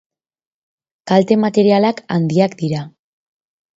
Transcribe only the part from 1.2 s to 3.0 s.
materialak handiak dira.